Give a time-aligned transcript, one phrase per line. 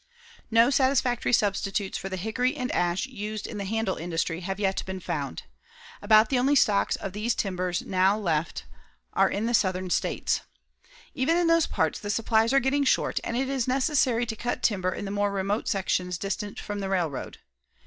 [0.49, 4.81] No satisfactory substitutes for the hickory and ash used in the handle industry have yet
[4.87, 5.43] been found.
[6.01, 8.65] About the only stocks of these timbers now left
[9.13, 10.41] are in the Southern States.
[11.13, 14.63] Even in those parts the supplies are getting short and it is necessary to cut
[14.63, 17.37] timber in the more remote sections distant from the railroad.